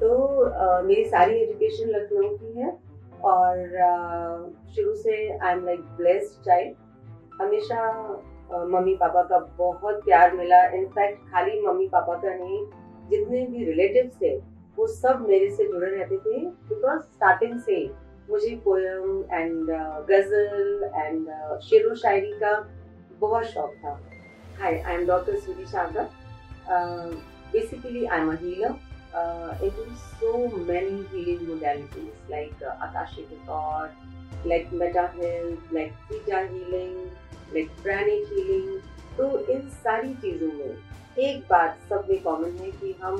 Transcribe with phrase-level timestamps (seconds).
[0.00, 0.08] तो
[0.44, 2.70] uh, मेरी सारी एजुकेशन लखनऊ की है
[3.30, 3.56] और
[4.74, 7.80] शुरू से I am like blessed child हमेशा
[8.52, 12.64] मम्मी पापा का बहुत प्यार मिला। इनफैक्ट खाली मम्मी पापा का नहीं
[13.10, 14.36] जितने भी रिलेटिव्स थे
[14.78, 16.38] वो सब मेरे से जुड़े रहते थे
[16.68, 17.78] बिकॉज़ स्टार्टिंग से
[18.30, 19.70] मुझे पोयम एंड
[20.10, 22.52] गज़ल एंड शेर व शायरी का
[23.20, 23.98] बहुत शौक था।
[24.60, 26.08] Hi I am doctor Sweety Sharda
[27.52, 28.68] basically i'm a healer.
[29.14, 29.84] Uh, into
[30.20, 33.90] so many healing modalities like uh, akashic record
[34.44, 37.10] like meta health like theta healing
[37.54, 38.80] like pranic healing.
[39.16, 43.16] तो इन सारी चीज़ों में एक बात सब में कॉमन है कि हम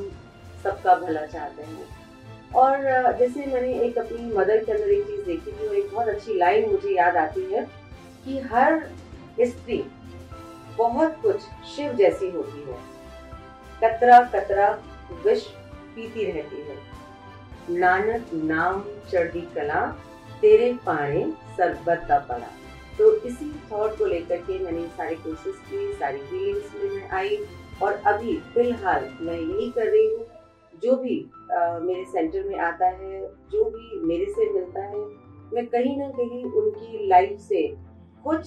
[0.62, 1.86] सबका भला चाहते हैं।
[2.54, 6.08] और जैसे मैंने एक अपनी मदर के अंदर एक चीज़ देखी थी और एक बहुत
[6.08, 7.64] अच्छी लाइन मुझे याद आती है
[8.24, 8.78] कि हर
[9.40, 9.82] स्त्री
[10.78, 11.40] बहुत कुछ
[11.74, 12.78] शिव जैसी होती है।
[13.82, 14.70] कतरा कतरा
[15.26, 15.46] विष
[15.94, 19.80] पीती रहती है। नानक नाम चढ़ी कला
[20.40, 21.24] तेरे पाने
[21.56, 22.50] सरबत का पड़ा।
[22.98, 27.38] तो इसी थॉट को लेकर के मैंने सारी कोशिश की सारी हीलिंग्स में आई
[27.82, 30.26] और अभी फ़िलहाल मैं यही कर रही हूँ।
[30.82, 31.18] जो भी
[31.52, 33.20] आ, मेरे सेंटर में आता है
[33.52, 34.98] जो भी मेरे से मिलता है
[35.54, 37.62] मैं कहीं ना कहीं उनकी लाइफ से
[38.24, 38.42] कुछ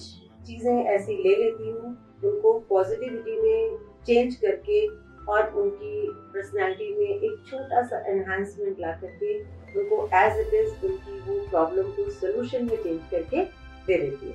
[0.46, 1.90] चीज़ें ऐसी ले लेती हूँ
[2.24, 4.86] उनको पॉजिटिविटी में चेंज करके
[5.28, 9.38] और उनकी पर्सनैलिटी में एक छोटा सा एनहांसमेंट ला करके
[9.80, 13.44] उनको एज इट इज़ उनकी वो प्रॉब्लम को सोल्यूशन में चेंज करके
[13.86, 14.34] दे देती है।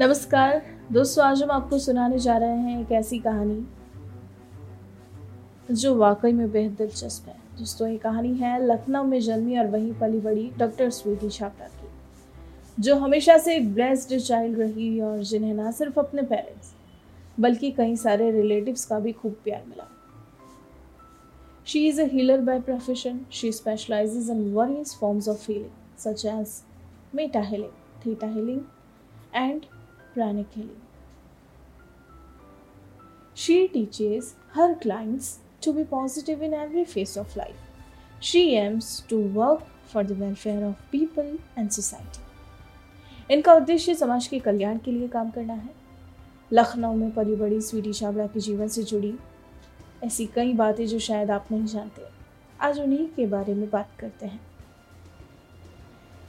[0.00, 3.66] नमस्कार, दोस्तों, आज हम आपको सुनाने जा रहे हैं एक ऐसी कहानी
[5.72, 9.92] जो वाकई में बेहद दिलचस्प है। दोस्तों, ये कहानी है लखनऊ में जन्मी और वहीं
[9.94, 11.88] पली बड़ी डॉक्टर स्वीटी छापरा की,
[12.78, 16.73] जो हमेशा से एक ब्लेस्ड चाइल्ड रही और जिन्हें ना सिर्फ़ अपने पेरेंट्स
[17.40, 19.88] बल्कि कई सारे रिलेटिव का भी खूब प्यार मिला।
[21.66, 26.62] She is a healer by profession she specialize in various forms of feeling such as
[27.14, 27.70] meta healing
[28.04, 28.60] theta healing
[29.34, 29.64] and
[30.14, 30.80] pranic healing
[33.36, 39.22] she teaches her clients to be positive in every phase of life she aims to
[39.32, 45.08] work for the welfare of people and society इनका उद्देश्य समाज के कल्याण के लिए
[45.08, 45.83] काम करना है।
[46.54, 49.14] लखनऊ में पली बड़ी स्वीटी छाबड़ा के जीवन से जुड़ी
[50.04, 52.02] ऐसी कई बातें जो शायद आप नहीं जानते।
[52.60, 54.40] आज उन्हीं के बारे में बात करते हैं।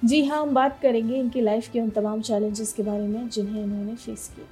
[0.05, 3.63] जी हाँ हम बात करेंगे इनकी लाइफ के उन तमाम चैलेंजेस के बारे में जिन्हें
[3.63, 4.47] इन्होंने फेस किया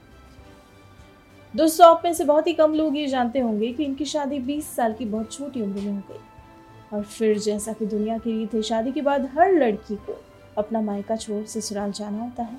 [1.56, 4.76] दोस्तों, आप में से बहुत ही कम लोग ये जानते होंगे कि इनकी शादी 20
[4.76, 8.54] साल की बहुत छोटी उम्र में हो गई। और फिर जैसा कि दुनिया की रीत
[8.54, 10.22] है शादी के बाद हर लड़की को
[10.58, 12.58] अपना मायका छोड़ ससुराल जाना होता है।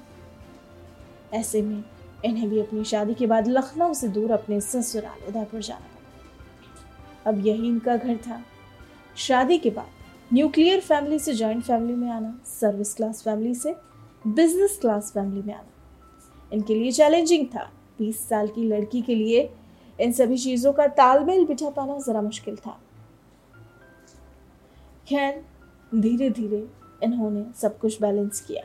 [1.32, 1.84] ऐसे में
[2.24, 7.46] इन्हें भी अपनी शादी के बाद लखनऊ से दूर अपने ससुराल उदयपुर जाना पड़ा। अब
[7.46, 8.42] यही इनका घर था।
[9.16, 9.86] शादी के बाद
[10.32, 13.74] न्यूक्लियर फैमिली से जॉइंट फैमिली में आना, सर्विस क्लास फैमिली से
[14.26, 15.70] बिज़नेस क्लास फैमिली में आना।
[16.52, 19.54] इनके लिए चैलेंजिंग था। 20 साल की लड़की के लिए
[20.00, 22.80] इन सभी चीज़ों का तालमेल बिठा पाना ज़रा मुश्किल था।
[25.08, 25.44] खैर
[25.94, 26.68] धीरे धीरे
[27.02, 28.62] इन्होंने सब कुछ बैलेंस किया।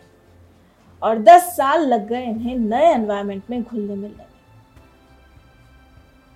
[1.01, 4.25] और 10 साल लग गए इन्हें नए एनवायरनमेंट में घुलने मिलने में।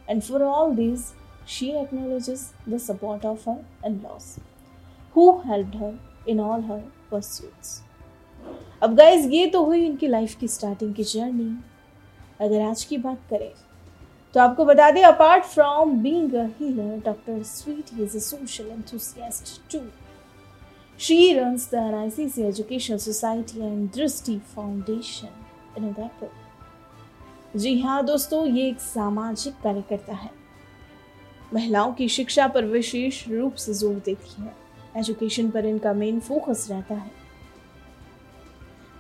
[0.10, 1.12] And for all this
[1.48, 4.36] she acknowledges the support of her in laws
[5.16, 5.94] who helped her
[6.28, 7.82] in all her pursuits.
[8.84, 11.52] अब गाइज़ ये तो हुई इनकी लाइफ की स्टार्टिंग की जर्नी
[12.42, 13.52] अगर आज की बात करें
[14.36, 19.72] तो आपको बता दें apart from being a healer doctor Sweety is a social enthusiast
[19.72, 19.80] too
[21.00, 25.28] she runs the NICC education society and Drishti foundation
[25.78, 26.30] in Udaipur
[27.56, 30.30] जी हाँ दोस्तों, ये एक सामाजिक कार्यकर्ता है।
[31.54, 34.56] महिलाओं की शिक्षा पर विशेष रूप से ज़ोर देती है।
[34.98, 37.12] एजुकेशन पर इनका मेन फोकस रहता है।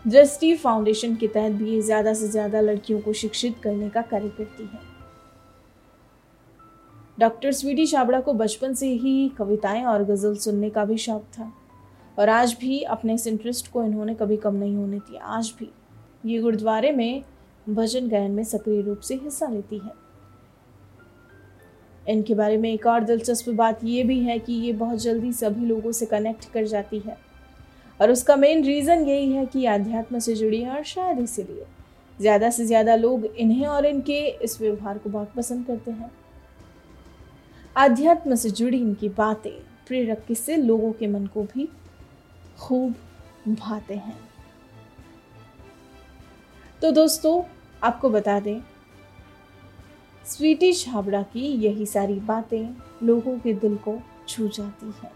[0.05, 4.29] दृष्टि फाउंडेशन के तहत भी ये ज़्यादा से ज़्यादा लड़कियों को शिक्षित करने का कार्य
[4.29, 4.81] करती है।
[7.19, 11.51] डॉक्टर स्वीटी छाबड़ा को बचपन से ही कविताएँ और गज़ल सुनने का भी शौक था।
[12.17, 15.69] और आज भी अपने इस इंटरेस्ट को इन्होंने कभी कम नहीं होने दिया। आज भी
[16.25, 17.23] ये गुरुद्वारे में
[17.69, 19.91] भजन गायन में सक्रिय रूप से हिस्सा लेती है।
[22.05, 25.65] इनके बारे में एक और दिलचस्प बात ये भी है कि ये बहुत जल्दी सभी
[25.65, 27.17] लोगों से कनेक्ट कर जाती है।
[27.99, 31.65] और उसका मेन रीज़न यही है कि आध्यात्म से जुड़ी है और शायद इसीलिए
[32.17, 36.11] ज़्यादा से ज़्यादा लोग इन्हें और इनके इस व्यवहार को बहुत पसंद करते हैं।
[37.75, 39.51] आध्यात्म से जुड़ी इनकी बातें
[39.87, 41.67] प्रेरक किस्से लोगों के मन को भी
[42.59, 42.95] खूब
[43.49, 44.17] भाते हैं।
[46.81, 47.41] तो दोस्तों,
[47.83, 48.61] आपको बता दें,
[50.25, 52.69] स्वीटी छाबड़ा की यही सारी बातें
[53.03, 53.97] लोगों के दिल को
[54.27, 55.11] छू जाती है।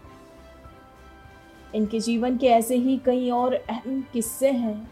[1.74, 4.90] इनके जीवन के ऐसे ही कई और अहम किस्से हैं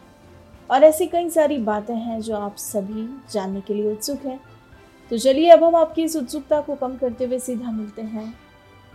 [0.70, 4.40] और ऐसी कई सारी बातें हैं जो आप सभी जानने के लिए उत्सुक हैं।
[5.10, 8.45] तो चलिए, अब हम आपकी इस उत्सुकता को कम करते हुए सीधा मिलते हैं।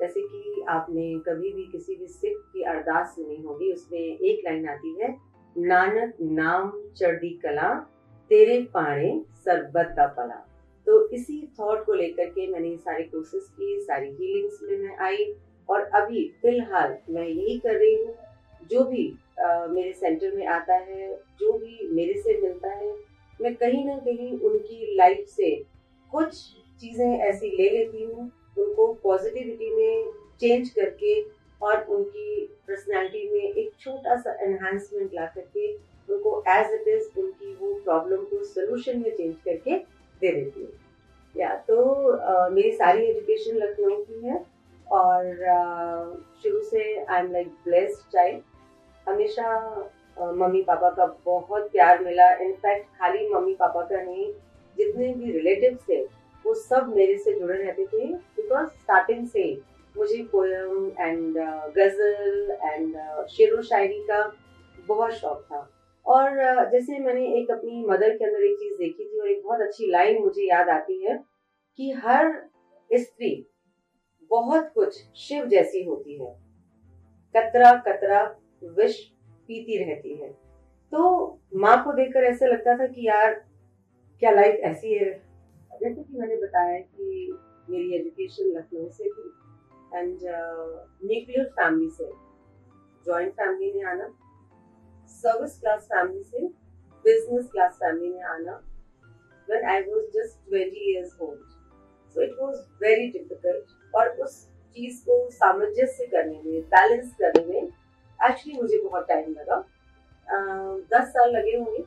[0.00, 4.68] जैसे कि आपने कभी भी किसी भी सिख की अरदास सुनी होगी उसमें एक लाइन
[4.68, 5.16] आती है
[5.58, 7.74] नानक नाम चढ़दी कला
[8.30, 10.44] तेरे पाणे सरबत का पला
[10.86, 15.34] तो इसी थॉट को लेकर के मैंने सारी कोशिश की सारी हीलिंग्स में मैं आई
[15.68, 18.14] और अभी फ़िलहाल मैं यही कर रही हूँ।
[18.70, 22.94] जो भी आ, मेरे सेंटर में आता है जो भी मेरे से मिलता है
[23.40, 25.62] मैं कहीं ना कहीं उनकी लाइफ से
[26.12, 26.34] कुछ
[26.80, 31.20] चीज़ें ऐसी ले लेती हूँ उनको पॉजिटिविटी में चेंज करके
[31.60, 35.72] और उनकी पर्सनैलिटी में एक छोटा सा एनहांसमेंट ला करके
[36.08, 39.76] उनको एज इट इज़ उनकी वो प्रॉब्लम को सोल्यूशन में चेंज करके
[40.22, 40.70] दे देती हूँ।
[41.34, 41.76] या तो
[42.12, 44.44] uh, मेरी सारी एजुकेशन लखनऊ की है
[44.86, 45.24] और
[46.42, 48.42] शुरू से I am like blessed child
[49.06, 49.48] हमेशा
[50.18, 54.32] मम्मी पापा का बहुत प्यार मिला। इनफैक्ट खाली मम्मी पापा का नहीं
[54.76, 56.02] जितने भी रिलेटिव्स थे
[56.48, 59.60] वो सब मेरे से जुड़े रहते थे बिकॉज़ स्टार्टिंग से
[59.96, 61.38] मुझे पोयम एंड
[61.76, 62.96] गज़ल एंड
[63.26, 64.36] शेर व शायरी का
[64.86, 65.68] बहुत शौक था।
[66.06, 69.42] और uh, जैसे मैंने एक अपनी मदर के अंदर एक चीज़ देखी थी और एक
[69.44, 71.24] बहुत अच्छी लाइन मुझे याद आती है
[71.76, 72.50] कि हर
[72.92, 73.46] स्त्री
[74.30, 76.34] बहुत कुछ शिव जैसी होती है।
[77.36, 78.22] कतरा कतरा
[78.64, 78.98] विष
[79.48, 80.28] पीती रहती है।
[80.92, 83.34] तो माँ को देखकर ऐसे लगता था कि यार
[84.20, 85.27] क्या लाइफ ऐसी है?
[85.80, 87.36] जैसे कि मैंने बताया कि
[87.68, 89.28] मेरी एजुकेशन लखनऊ से थी
[89.94, 90.18] एंड
[91.04, 92.10] न्यूक्लियर फैमिली से
[93.06, 94.08] जॉइंट फैमिली में आना
[95.10, 96.46] सर्विस क्लास फैमिली से
[97.04, 98.60] बिज़नेस क्लास फैमिली में आना
[99.48, 101.38] when I was just 20 years old.
[102.16, 104.34] So it was very difficult और उस
[104.76, 109.64] चीज़ को सामंजस्य करने में बैलेंस करने में एक्चुअली मुझे बहुत टाइम लगा
[110.28, 111.84] दस uh, साल लगे होंगे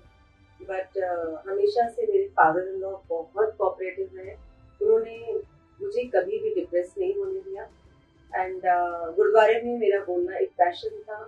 [0.69, 4.35] बट uh, हमेशा से मेरे फादर इन लॉ बहुत कोऑपरेटिव रहे
[4.81, 5.33] उन्होंने
[5.79, 7.63] मुझे कभी भी डिप्रेस नहीं होने दिया।
[8.33, 11.23] एंड uh, गुरुद्वारे में मेरा बोलना एक पैशन था।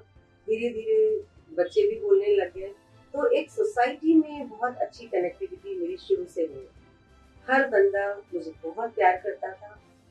[0.47, 0.97] धीरे धीरे
[1.57, 2.74] बच्चे भी बोलने लग। गए
[3.13, 6.68] तो एक सोसाइटी में बहुत अच्छी कनेक्टिविटी मेरी शुरू से हुई।
[7.47, 9.69] हर बंदा मुझे बहुत प्यार करता था।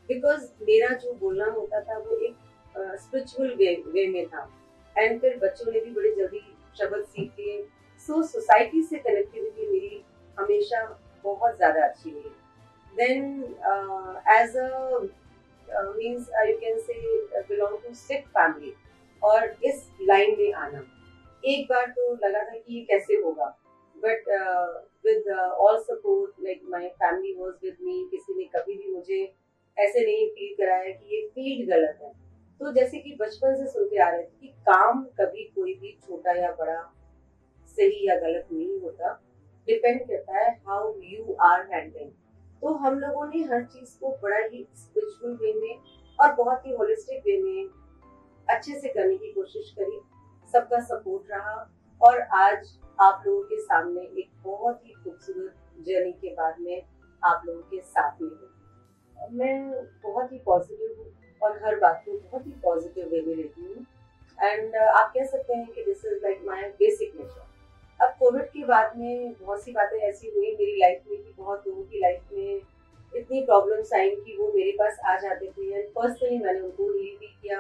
[0.09, 2.37] बिकॉज़ मेरा जो बोलना होता था वो एक
[3.01, 4.49] स्पिरिचुअल वे वे में था।
[4.97, 6.41] एंड फिर बच्चों ने भी बड़ी जल्दी
[6.79, 7.59] शब्द सीख लिए।
[8.07, 10.05] सो सोसाइटी से कनेक्टिविटी मेरी
[10.37, 10.83] हमेशा
[11.25, 12.31] बहुत ज़्यादा अच्छी रही
[12.95, 13.43] then
[14.33, 14.69] as a
[15.97, 16.95] means you can say
[17.49, 18.73] belong to Sikh family
[19.23, 20.83] और इस लाइन में आना।
[21.45, 23.47] एक बार तो लगा था कि ये कैसे होगा।
[23.97, 24.29] But
[25.05, 29.23] with all support like my family was with me किसी ने कभी भी मुझे
[29.77, 32.13] ऐसे नहीं फील कराया कि ये फ़ील्ड गलत है।
[32.61, 36.33] तो जैसे कि बचपन से सुनते आ रहे थे कि काम कभी कोई भी छोटा
[36.41, 36.81] या बड़ा
[37.77, 39.13] सही या गलत नहीं होता।
[39.69, 42.11] डिपेंड करता है हाउ यू आर हैंडलिंग
[42.63, 45.79] तो हम लोगों ने हर चीज़ को बड़ा ही स्पिरिचुअल वे में
[46.19, 47.69] और बहुत ही होलिस्टिक वे में
[48.49, 50.01] अच्छे से करने की कोशिश करी।
[50.55, 51.55] सबका सपोर्ट रहा
[52.01, 56.83] और आज आप लोगों के सामने एक बहुत ही खूबसूरत जर्नी के बाद में
[57.23, 58.51] आप लोगों के साथ में हूँ।
[59.33, 59.55] मैं
[60.05, 61.13] बहुत ही पॉजिटिव हूँ
[61.43, 63.87] और हर बात को बहुत ही पॉजिटिव वे में लेती हूँ।
[64.39, 67.51] एंड आप कह सकते हैं कि this is like my basic nature
[68.03, 71.67] अब कोविड के बाद में बहुत सी बातें ऐसी हुई मेरी लाइफ में कि बहुत
[71.67, 72.61] लोगों की लाइफ में
[73.13, 77.17] इतनी प्रॉब्लम्स आई कि वो मेरे पास आ जाते थे। एंड पर्सनली मैंने उनको रील
[77.19, 77.59] भी किया।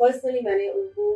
[0.00, 1.12] पर्सनली मैंने उनको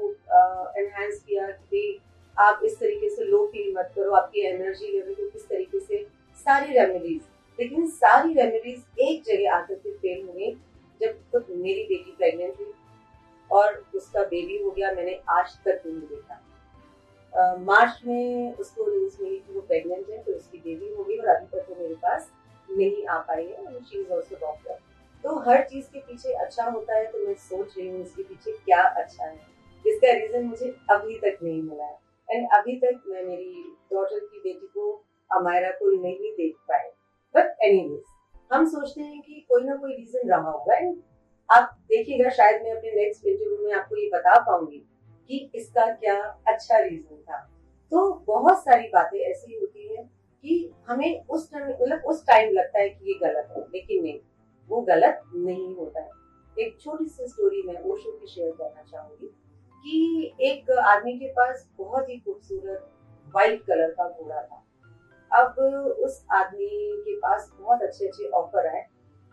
[0.80, 2.00] एनहेंस किया कि भाई,
[2.36, 6.06] आप इस तरीके से लो फील मत करो, आपकी एनर्जी लेवल को किस तरीके से
[6.46, 7.20] सारी रेमेडीज
[7.58, 10.50] लेकिन सारी रेमेडीज एक जगह आकर के फेल हुई
[11.00, 12.72] जब खुद तो मेरी बेटी प्रेग्नेंट हुई
[13.50, 16.40] और उसका बेबी हो गया, मैंने आज तक नहीं देखा।
[17.36, 21.28] मार्च में उसको न्यूज़ मिली कि वो प्रेग्नेंट है तो उसकी बेबी हो गई और
[21.28, 22.30] अभी तक वो मेरे पास
[22.68, 24.78] नहीं आ पाई है शी इज़ ऑल्सो डॉक्टर
[25.24, 28.52] तो हर चीज़ के पीछे अच्छा होता है तो मैं सोच रही हूँ इसके पीछे
[28.64, 29.34] क्या अच्छा है।
[29.84, 31.98] इसका रीजन मुझे अभी तक नहीं मिला है।
[32.28, 33.62] एंड अभी तक मैं मेरी
[33.92, 34.92] डॉटर की बेटी को,
[35.30, 36.90] अमायरा को नहीं देख पाए
[37.34, 38.00] बट एनी
[38.52, 40.96] हम सोचते हैं कि कोई ना कोई रीजन रहा होगा। एंड
[41.48, 44.84] आप देखिएगा, शायद मैं अपने नेक्स्ट इंटरव्यू में आपको ये बता पाऊँगी।
[45.30, 46.16] कि इसका क्या
[46.48, 47.38] अच्छा रीजन था।
[47.92, 50.04] तो बहुत सारी बातें ऐसी होती हैं
[50.44, 54.18] कि हमें उस टाइम मतलब उस टाइम लगता है कि ये गलत है, लेकिन नहीं,
[54.70, 56.10] वो गलत नहीं होता है।
[56.56, 59.26] एक छोटी सी स्टोरी मैं ओशो की शेयर करना चाहूँगी
[59.84, 62.90] कि एक आदमी के पास बहुत ही खूबसूरत
[63.34, 64.60] वाइट कलर का घोड़ा था।
[65.30, 65.58] अब
[66.04, 66.68] उस आदमी
[67.04, 68.84] के पास बहुत अच्छे अच्छे ऑफ़र आए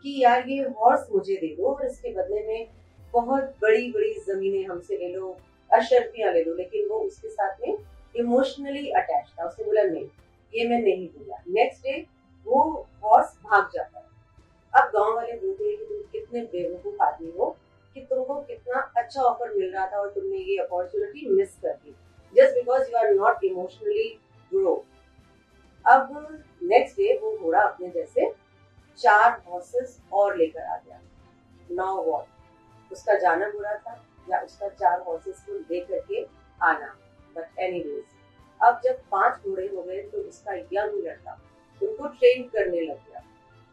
[0.03, 2.67] कि यार ये हॉर्स मुझे दे दो और इसके बदले में
[3.13, 5.35] बहुत बड़ी बड़ी जमीनें हमसे ले लो
[5.73, 7.77] अशर्फियाँ ले लो लेकिन वो उसके साथ में
[8.15, 10.07] इमोशनली अटैच था, उसने बोला, नहीं,
[10.53, 11.37] ये मैं नहीं दूँगा.
[11.49, 12.05] नेक्स्ट डे
[12.45, 14.05] वो हॉर्स भाग जाता है।
[14.73, 17.49] अब गाँव वाले बोलते हैं कि तुम कितने बेवकूफ़ आदमी हो
[17.95, 21.95] कि तुमको कितना अच्छा ऑफ़र मिल रहा था और तुमने ये अपॉर्चुनिटी मिस कर दी।
[22.35, 24.07] Just because you are not emotionally
[24.51, 24.73] grow
[25.85, 28.31] अब नेक्स्ट डे वो घोड़ा अपने जैसे
[28.99, 31.01] चार हॉर्सेस और लेकर आ गया।
[31.71, 33.93] नाउ वॉट उसका जाना बुरा था।
[34.31, 36.23] या उसका चार हॉर्सेस को लेकर के
[36.61, 36.95] आना।
[37.35, 37.83] बट एनी
[38.59, 41.39] अब जब पाँच घोड़े हो गए तो उसका यंग लड़का
[41.81, 43.23] उनको ट्रेन करने लग गया।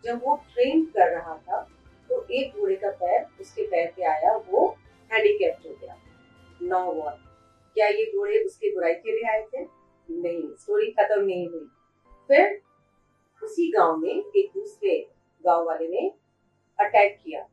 [0.04, 1.60] जब वो ट्रेन कर रहा था
[2.10, 4.66] तो एक घोड़े का पैर उसके पैर पे आया, वो
[5.10, 5.96] हैंडीकेप्ट हो गया।
[6.62, 7.24] नो वन
[7.76, 9.64] क्या ये घोड़े उसकी बुराई के लिए आए थे?
[10.08, 11.68] नहीं स्टोरी खत्म नहीं हुई।
[12.30, 12.60] फिर
[13.42, 14.98] उसी गाँव में एक दूसरे
[15.44, 16.08] गाँव वाले ने
[16.78, 17.46] अटैक किया।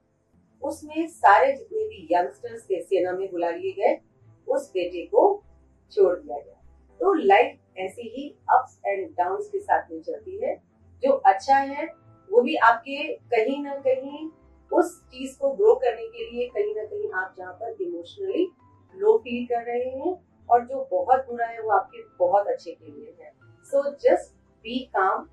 [0.68, 4.00] उसमें सारे जितने भी यंगस्टर्स थे सेना में बुला लिए गए,
[4.48, 5.44] उस बेटे को
[5.92, 6.62] छोड़ दिया गया।
[7.00, 10.56] तो लाइफ ऐसी ही अप्स एंड डाउन्स के साथ में चलती है।
[11.04, 11.86] जो अच्छा है,
[12.30, 14.30] वो भी आपके कहीं ना कहीं
[14.72, 18.48] उस चीज़ को ग्रो करने के लिए कहीं ना कहीं आप जहाँ पर इमोशनली
[18.96, 20.14] लो फील कर रहे हैं
[20.50, 23.32] और जो बहुत बुरा है, वो आपके बहुत अच्छे के लिए है।
[23.66, 24.34] So just
[24.66, 25.28] be calm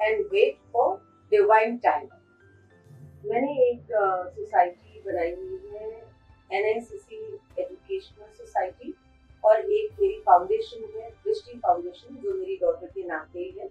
[0.00, 0.96] and wait for
[1.32, 2.08] divine time
[3.26, 3.92] मैंने एक
[4.34, 5.88] सोसाइटी बनाई हुई है
[6.50, 7.16] एनआईसीसी
[7.58, 8.94] एजुकेशनल सोसाइटी
[9.44, 13.68] और एक मेरी फाउंडेशन है दृष्टि फाउंडेशन जो मेरी डॉटर के नाम पे है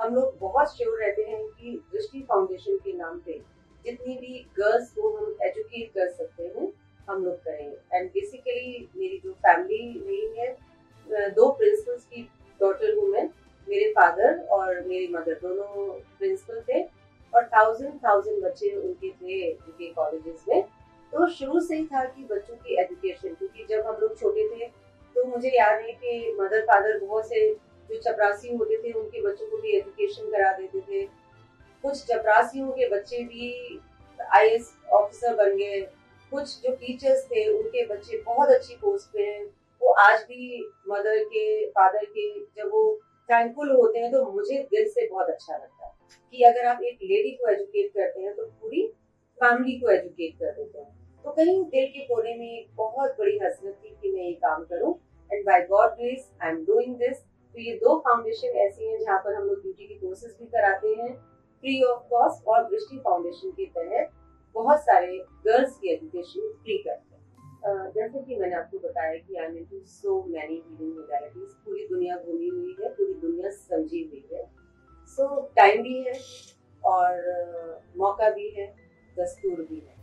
[0.00, 3.38] हम लोग बहुत श्योर रहते हैं कि दृष्टि फाउंडेशन के नाम पे
[3.84, 6.72] जितनी भी गर्ल्स को हम एजुकेट कर सकते हैं,
[7.08, 12.22] हम लोग करेंगे। एंड बेसिकली मेरी जो फैमिली रही है दो प्रिंसिपल्स की
[12.60, 13.24] डॉटर हूँ मैं,
[13.68, 16.82] मेरे फादर और मेरी मदर दोनों प्रिंसिपल थे।
[17.36, 20.62] और थाउज़ेंड थाउज़ेंड बच्चे उनके थे, उनके कॉलेजेस में।
[21.12, 24.66] तो शुरू से ही था कि बच्चों की एजुकेशन क्योंकि जब हम लोग छोटे थे
[25.16, 27.48] तो मुझे याद है कि मदर फादर बहुत से
[27.90, 31.04] जो चपरासी होते थे, उनके बच्चों को भी एजुकेशन करा देते थे।
[31.84, 33.80] कुछ चपरासियों के बच्चे भी
[34.18, 34.58] आई
[34.92, 35.80] ऑफिसर बन गए।
[36.32, 39.44] कुछ जो टीचर्स थे, उनके बच्चे बहुत अच्छी पोस्ट पे हैं।
[39.82, 42.82] वो आज भी मदर के फादर के जब वो
[43.28, 45.92] थैंकफुल होते हैं तो मुझे दिल से बहुत अच्छा लगता है।
[46.34, 48.86] कि अगर आप एक लेडी को एजुकेट करते हैं तो पूरी
[49.38, 50.90] फैमिली को एजुकेट कर देते हैं।
[51.24, 54.94] तो कहीं दिल के कोने में बहुत बड़ी हसरत थी कि मैं ये काम करूँ।
[55.30, 59.18] And by God grace I am doing this तो ये दो फाउंडेशन ऐसी हैं जहाँ
[59.18, 61.12] पर हम लोग ब्यूटी के कोर्सेज भी कराते हैं।
[61.64, 64.10] फ्री ऑफ़ कॉस्ट और दृष्टि फाउंडेशन के तहत
[64.54, 69.48] बहुत सारे गर्ल्स की एजुकेशन फ्री करते हैं। जैसे कि मैंने आपको बताया कि I
[69.48, 74.44] mean so many healing modalities पूरी दुनिया घूमी हुई है, पूरी दुनिया समझी हुई है।
[75.08, 76.18] सो so, टाइम भी है
[76.82, 78.66] और मौका भी है
[79.16, 79.94] दस्तूर भी है।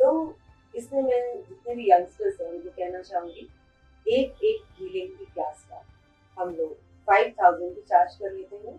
[0.00, 0.36] तो
[0.74, 3.48] इसमें मैं जितने भी यंगस्टर्स हैं उनको कहना चाहूँगी
[4.06, 5.84] एक एक हीलिंग की क्लास का
[6.36, 6.74] हम लोग
[7.08, 8.74] फाइव थाउज़ेंड की चार्ज कर लेते हैं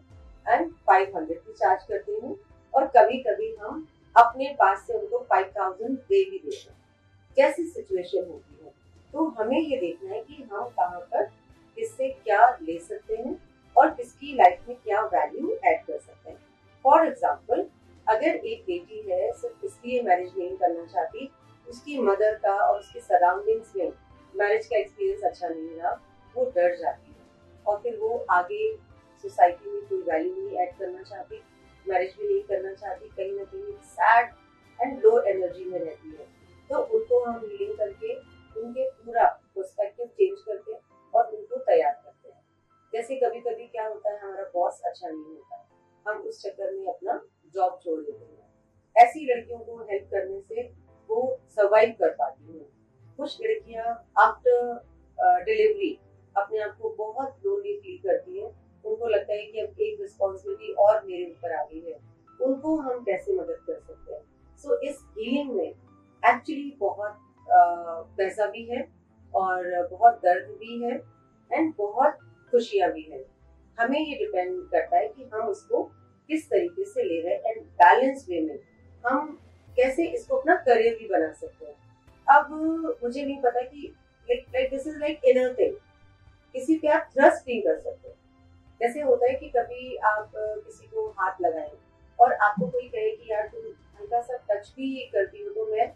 [0.48, 2.36] एंड फाइव हंड्रेड की चार्ज करते हैं
[2.74, 6.78] और कभी कभी हम अपने पास से उनको फाइव थाउज़ेंड दे भी देते हैं।
[7.38, 8.72] कैसी सिचुएशन होती है?
[9.14, 11.30] तो हमें ये देखना है कि हम कहाँ पर
[11.78, 13.34] इससे क्या ले सकते हैं
[13.80, 16.38] और किसकी लाइफ में क्या वैल्यू ऐड कर सकते हैं?
[16.86, 17.66] फॉर एग्ज़ाम्पल
[18.08, 21.32] अगर एक बेटी है, सिर्फ़ इसलिए मैरिज नहीं करना चाहती,
[21.68, 23.92] उसकी मदर का और उसके सराउंडिंग्स में
[24.36, 25.92] मैरिज का एक्सपीरियंस अच्छा नहीं रहा,
[26.36, 28.76] वो डर जाती है। और फिर वो आगे
[29.24, 31.42] सोसाइटी में कोई वैल्यू नहीं ऐड करना चाहती
[31.86, 34.30] मैरिज भी नहीं करना चाहती, कहीं ना कहीं सैड
[34.80, 36.26] एंड लो एनर्जी में रहती है।
[36.70, 38.14] तो उनको हम हीलिंग करके,
[38.56, 40.74] उनके पूरा पर्सपेक्टिव चेंज करके
[41.14, 42.09] और उनको तैयार करते हैं
[42.94, 45.66] जैसे कभी कभी क्या होता है हमारा बॉस अच्छा नहीं होता
[46.06, 47.14] हम उस चक्कर में अपना
[47.56, 48.48] जॉब छोड़ देते हैं।
[48.96, 50.62] ऐसी लड़कियों को हेल्प करने से
[51.10, 52.66] वो सर्वाइव कर पाती हैं।
[53.18, 53.86] कुछ लड़कियाँ
[54.18, 55.94] आफ्टर डिलीवरी
[56.36, 58.50] अपने आप को बहुत लोनली फील करती हैं।
[58.84, 61.98] उनको लगता है कि अब एक रिस्पॉन्सिबिलिटी और मेरे ऊपर आ गई है।
[62.42, 64.22] उनको हम कैसे मदद कर सकते हैं?
[64.58, 65.68] सो so, इस हीलिंग में
[66.24, 67.18] एक्चुअली बहुत
[68.18, 68.88] पैसा भी है
[69.34, 70.96] और बहुत दर्द भी है
[71.52, 72.18] एंड बहुत
[72.52, 73.24] खुशियाँ भी है।
[73.78, 75.84] हमें ये डिपेंड करता है कि हम उसको
[76.30, 78.58] किस तरीके से ले रहे हैं एंड बैलेंस वे में
[79.04, 79.38] हम
[79.78, 81.76] कैसे इसको अपना करियर भी बना सकते हैं।
[82.28, 82.52] अब
[83.04, 83.94] मुझे नहीं पता कि
[84.28, 85.76] like this is like inner thing
[86.56, 88.14] किसी पे आप ट्रस्ट नहीं कर सकते।
[88.82, 91.72] जैसे होता है कि कभी आप किसी को हाथ लगाएँ
[92.20, 93.66] और आपको कोई कहे कि यार तुम
[94.00, 95.88] हल्का सा टच भी करती हो तो मैं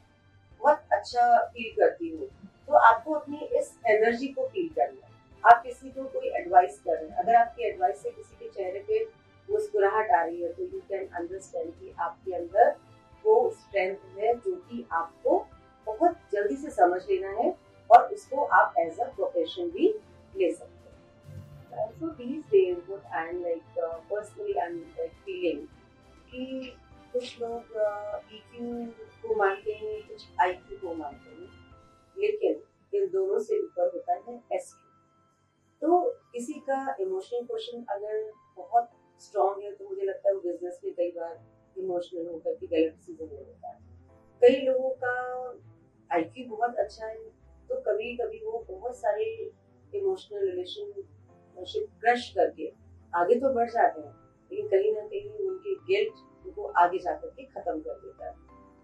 [0.61, 2.27] बहुत अच्छा फील करती हूँ।
[2.67, 5.02] तो आपको अपनी इस एनर्जी को फील करना
[5.45, 8.79] आप किसी को कोई एडवाइस कर रहे हैं अगर आपकी एडवाइस से किसी के चेहरे
[8.87, 9.03] पे
[9.49, 12.75] मुस्कुराहट आ रही है तो यू कैन अंडरस्टैंड कि आपके अंदर
[13.25, 15.37] वो स्ट्रेंथ है जो कि आपको
[15.87, 17.53] बहुत जल्दी से समझ लेना है
[17.89, 19.87] और उसको आप एज अ प्रोफेशन भी
[20.35, 20.89] ले सकते
[21.75, 23.61] हैं। So these days what I am like
[24.11, 25.65] personally I am like feeling
[26.31, 26.75] कि
[27.13, 27.73] कुछ लोग
[28.33, 31.49] ईक्यू uh, को मानते हैं कुछ आईक्यू को मानते हैं
[32.17, 32.61] लेकिन
[32.93, 34.73] इन दोनों से ऊपर होता है एस
[35.83, 35.99] तो
[36.33, 38.19] किसी का इमोशनल क्वेश्चन अगर
[38.57, 38.89] बहुत
[39.21, 41.33] स्ट्रॉन्ग है तो मुझे लगता है वो बिज़नेस में कई बार
[41.75, 43.79] इमोशनल होकर के गलत डिसीज़न ले लेता है।
[44.41, 45.15] कई लोगों का
[46.09, 47.17] आईक्यू बहुत अच्छा है
[47.69, 49.25] तो कभी कभी वो बहुत सारे
[49.93, 52.71] इमोशनल रिलेशनशिप क्रश करके
[53.13, 54.13] आगे तो बढ़ जाते हैं,
[54.51, 58.35] लेकिन कहीं ना कहीं उनके गिल्ट उनको आगे जाकर के खत्म कर देता है।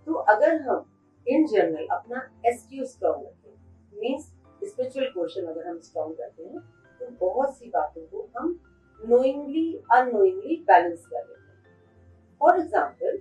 [0.08, 0.80] तो अगर हम
[1.28, 4.28] इन जनरल अपना एस क्यू स्ट्रॉन्ग रखें मीन्स
[4.62, 6.62] स्पिरिचुअल क्वेश्चन अगर हम स्ट्रॉन्ग करते हैं
[7.00, 8.60] तो बहुत सी बातों को हम
[9.02, 13.20] नोइंगली अनोइंगली बैलेंस कर लेते हैं। फॉर एग्ज़ाम्पल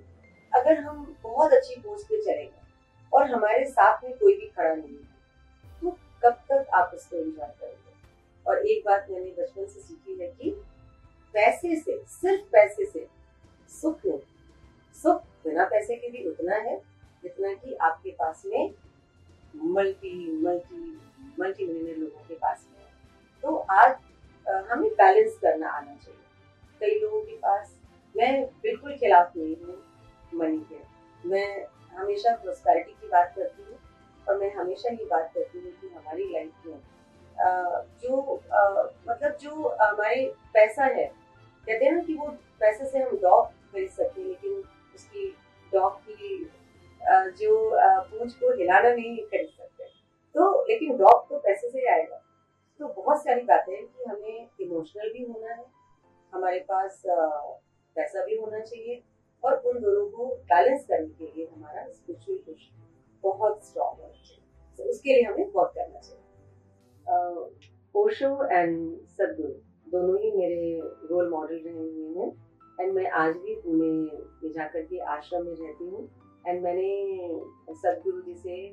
[0.52, 2.66] अगर हम बहुत अच्छी पोस्ट पे चले गए
[3.12, 5.90] और हमारे साथ में कोई भी खड़ा नहीं है तो
[6.24, 7.92] कब तक आप इसको एंजॉय करेंगे?
[8.46, 10.50] और एक बात मैंने बचपन से सीखी है कि
[11.34, 13.06] पैसे से, सिर्फ़ पैसे से
[13.70, 14.20] सुख नहीं।
[14.96, 16.76] सुख बिना पैसे के भी उतना है
[17.24, 18.74] जितना कि आपके पास में
[19.54, 20.80] मल्टी मल्टी
[21.40, 22.77] मल्टी मिलियनर लोगों के पास में।
[23.48, 23.94] तो आज
[24.70, 26.24] हमें बैलेंस करना आना चाहिए।
[26.80, 27.70] कई लोगों के पास,
[28.14, 29.76] मैं बिल्कुल खिलाफ नहीं हूँ
[30.34, 31.66] मनी के। मैं
[31.98, 33.78] हमेशा प्रोस्पैरिटी की बात करती हूँ
[34.26, 36.76] और मैं हमेशा ये बात करती हूँ कि हमारी लाइफ में
[38.02, 38.20] जो
[39.08, 40.24] मतलब जो हमारे
[40.54, 41.06] पैसा है,
[41.66, 42.26] कहते हैं ना कि वो
[42.60, 44.62] पैसे से हम डॉग खरीद सकते हैं, लेकिन
[44.94, 45.28] उसकी
[45.72, 46.44] डॉग की
[47.40, 49.84] जो पूंछ को हिलाना नहीं खरीद सकते।
[50.34, 52.17] तो लेकिन डॉग तो पैसे से आएगा। तो
[53.18, 55.64] बहुत सारी बातें हैं कि हमें इमोशनल भी होना है,
[56.32, 59.02] हमारे पास पैसा भी होना चाहिए
[59.42, 62.68] और उन दोनों को बैलेंस करने के लिए हमारा स्पिरिचुअल पुश
[63.24, 64.42] बहुत स्ट्रॉन्ग होना चाहिए।
[64.78, 66.24] तो उसके लिए हमें वर्क करना चाहिए।
[67.94, 68.78] ओशो एंड
[69.08, 69.52] सदगुरु
[69.90, 72.30] दोनों ही मेरे रोल मॉडल रहे हुए हैं
[72.80, 73.92] एंड मैं आज भी पुणे
[74.42, 76.08] में जाकर के आश्रम में रहती हूँ
[76.46, 76.90] एंड मैंने
[77.74, 78.64] सदगुरु जी से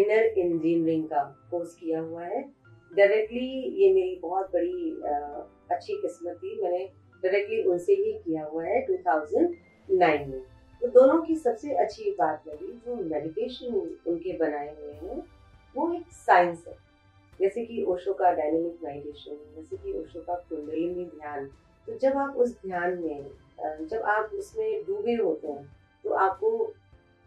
[0.00, 2.48] इनर इंजीनियरिंग का कोर्स किया हुआ है।
[2.96, 3.48] डायरेक्टली
[3.82, 6.84] ये मेरी बहुत बड़ी uh, अच्छी किस्मत थी। मैंने
[7.22, 10.40] डायरेक्टली उनसे ही किया हुआ है 2009 में।
[10.82, 13.74] तो दोनों की सबसे अच्छी बात लगी जो मेडिटेशन
[14.06, 15.22] उनके बनाए हुए हैं
[15.76, 16.76] वो एक साइंस है।
[17.40, 21.46] जैसे कि ओशो का डायनेमिक मेडिटेशन जैसे कि ओशो का कुंडलिनी ध्यान।
[21.88, 25.64] तो जब आप उस ध्यान में जब आप उसमें डूबे होते हैं
[26.04, 26.50] तो आपको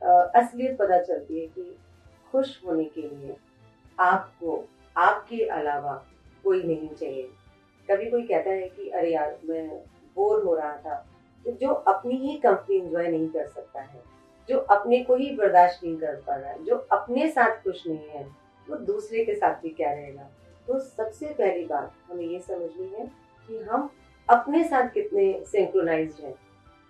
[0.02, 1.64] असलियत पता चलती है कि
[2.32, 3.36] खुश होने के लिए
[4.00, 4.64] आपको
[4.98, 6.06] आपके अलावा
[6.44, 7.30] कोई नहीं चाहिए।
[7.92, 9.84] कभी कोई कहता है कि, अरे यार, मैं
[10.16, 11.08] बोर हो रहा था।
[11.46, 14.04] तो जो अपनी ही कंपनी इंजॉय नहीं कर सकता है,
[14.50, 18.10] जो अपने को ही बर्दाश्त नहीं कर पा रहा है, जो अपने साथ खुश नहीं
[18.10, 18.24] है,
[18.70, 20.30] वो दूसरे के साथ भी क्या रहेगा?
[20.68, 23.12] तो सबसे पहली बात हमें ये समझनी है
[23.48, 23.90] कि हम
[24.30, 26.36] अपने साथ कितने सिंक्रोनाइज हैं।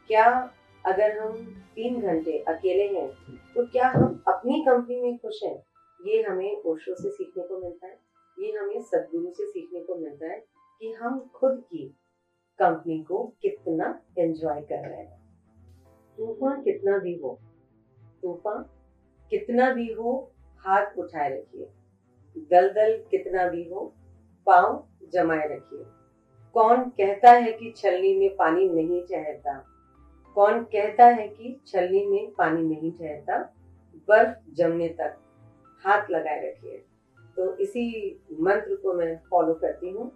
[0.07, 0.51] क्या
[0.85, 1.31] अगर हम
[1.75, 3.09] तीन घंटे अकेले हैं
[3.55, 5.63] तो क्या हम अपनी कंपनी में खुश हैं?
[6.07, 7.99] ये हमें ओशो से सीखने को मिलता है,
[8.39, 10.39] ये हमें सदगुरु से सीखने को मिलता है
[10.79, 11.87] कि हम खुद की
[12.59, 15.21] कंपनी को कितना एंजॉय कर रहे हैं।
[16.17, 17.39] तूफ़ान कितना भी हो
[18.21, 18.65] तूफ़ान
[19.29, 21.69] कितना भी हो, हाथ उठाए रखिए।
[22.37, 23.93] दलदल कितना भी हो,
[24.45, 25.85] पाँव जमाए रखिए।
[26.53, 29.65] कौन कहता है कि छलनी में पानी नहीं ठहरता?
[30.35, 33.53] कौन कहता है कि छलनी में पानी नहीं ठहरता?
[34.07, 35.17] बर्फ़ जमने तक
[35.85, 36.83] हाथ लगाए रखिए।
[37.35, 40.11] तो इसी मंत्र को मैं फॉलो करती हूँ।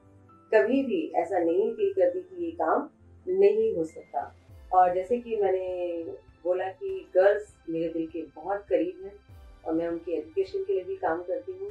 [0.54, 2.90] कभी भी ऐसा नहीं फील करती कि ये काम
[3.28, 4.36] नहीं हो सकता।
[4.74, 6.04] और जैसे कि मैंने
[6.44, 9.14] बोला कि गर्ल्स मेरे दिल के बहुत करीब हैं
[9.66, 11.70] और मैं उनकी एजुकेशन के लिए भी काम करती हूँ।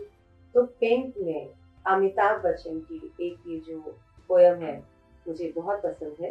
[0.54, 1.48] तो पिंक में
[1.86, 4.84] अमिताभ बच्चन की एक ये जो पोयम है,
[5.28, 6.30] मुझे बहुत पसंद है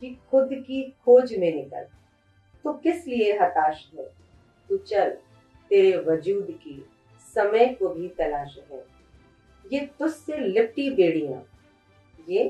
[0.00, 1.86] कि खुद की खोज में निकल।
[2.64, 4.04] तो किस लिए हताश है?
[4.68, 5.16] तू चल
[5.72, 6.84] तेरे वजूद की
[7.26, 8.84] समय को भी तलाश है।
[9.64, 11.42] ये तुझसे लिपटी बेड़ियाँ,
[12.28, 12.44] ये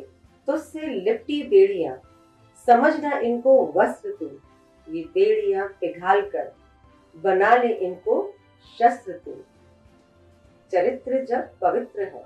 [0.48, 1.96] तुझसे लिपटी बेड़ियाँ।
[2.66, 4.26] समझना इनको वस्त्र तू,
[4.86, 6.52] ये बेड़ियाँ पिघाल कर।
[7.14, 8.14] बना ले इनको
[8.78, 9.34] शस्त्र तू।
[10.72, 12.24] चरित्र जब पवित्र है,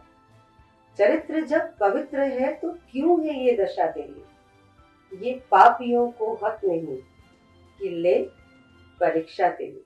[0.98, 5.26] चरित्र जब पवित्र है तो क्यों है ये दशा तेरी?
[5.26, 6.96] ये पापियों को हक नहीं
[7.80, 8.18] कि ले
[9.00, 9.86] परीक्षा तेरी।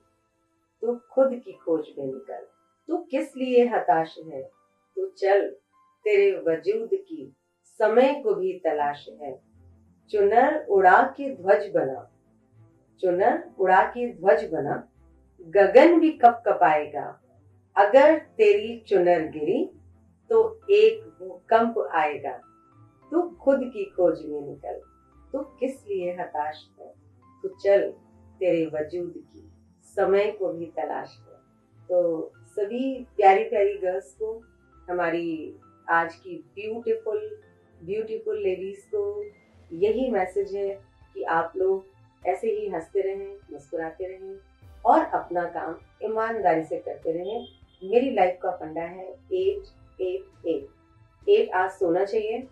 [0.81, 2.47] तू खुद की खोज में निकल।
[2.87, 4.43] तू किस लिए हताश है?
[4.95, 5.51] तू चल,
[6.03, 9.41] तेरे वजूद की समय को भी तलाश है।
[10.09, 12.11] चुनर उड़ा के ध्वज बना।
[12.99, 14.87] चुनर उड़ा के ध्वज बना।
[15.41, 17.21] गगन भी कप कपाएगा।
[17.77, 19.71] अगर तेरी चुनर गिरी
[20.29, 22.41] तो एक भूकंप आएगा।
[23.11, 24.81] तू खुद की खोज में निकल।
[25.31, 26.93] तू किस लिए हताश है?
[27.41, 27.91] तू चल,
[28.39, 29.50] तेरे वजूद की
[29.97, 31.39] समय को भी तलाश कर।
[31.89, 34.33] तो सभी प्यारी प्यारी गर्ल्स को,
[34.89, 35.55] हमारी
[35.89, 37.29] आज की ब्यूटीफुल
[37.81, 39.23] ब्यूटीफुल लेडीज़ को
[39.71, 40.69] यही मैसेज है
[41.15, 44.35] कि आप लोग ऐसे ही हँसते रहें, मुस्कुराते रहें
[44.85, 47.47] और अपना काम ईमानदारी से करते रहें।
[47.81, 52.47] मेरी लाइफ का फंडा है eight eight eight eight hours सोना चाहिए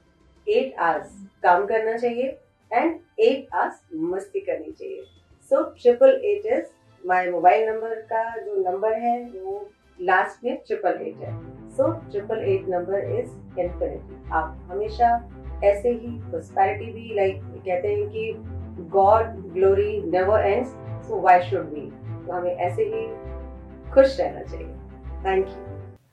[0.48, 2.38] एट आवर्स काम करना चाहिए
[2.72, 5.04] एंड एट आवर्स मस्ती करनी चाहिए।
[5.52, 6.66] So triple eight is
[7.08, 11.34] my mobile number का जो नंबर है, वो लास्ट में ट्रिपल एट है.
[11.70, 15.10] So triple eight number is infinity आप हमेशा
[15.64, 18.34] ऐसे ही प्रोस्पैरिटी भी लाइक कहते हैं कि
[18.92, 20.70] God glory never ends
[21.08, 21.90] so why should be
[22.26, 23.08] तो हमें ऐसे ही
[23.94, 24.68] खुश रहना चाहिए.
[25.26, 25.69] Thank you